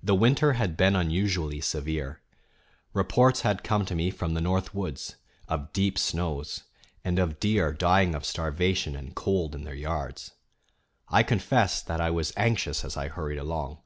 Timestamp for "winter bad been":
0.14-0.94